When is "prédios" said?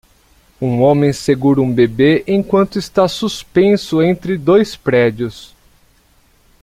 4.75-5.55